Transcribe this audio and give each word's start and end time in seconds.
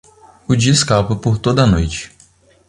O 0.47 0.55
dia 0.55 0.71
escapa 0.71 1.15
por 1.15 1.37
toda 1.37 1.61
a 1.61 1.67
noite. 1.67 2.11